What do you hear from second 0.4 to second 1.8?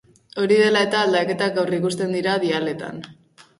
Hori dela eta, aldaketak